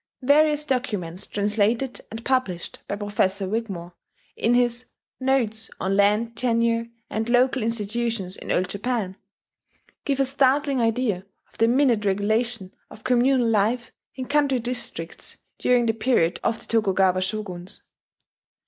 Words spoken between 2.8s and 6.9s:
by Professor Wigmore, in his "Notes on Land Tenure